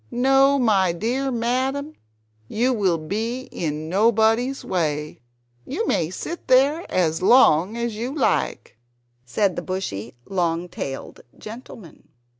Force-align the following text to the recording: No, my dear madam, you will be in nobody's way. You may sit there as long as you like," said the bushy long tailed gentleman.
No, 0.09 0.57
my 0.57 0.93
dear 0.93 1.29
madam, 1.29 1.93
you 2.47 2.73
will 2.73 2.97
be 2.97 3.41
in 3.51 3.87
nobody's 3.87 4.65
way. 4.65 5.21
You 5.63 5.85
may 5.85 6.09
sit 6.09 6.47
there 6.47 6.91
as 6.91 7.21
long 7.21 7.77
as 7.77 7.95
you 7.95 8.11
like," 8.15 8.77
said 9.25 9.55
the 9.55 9.61
bushy 9.61 10.15
long 10.25 10.69
tailed 10.69 11.21
gentleman. 11.37 12.09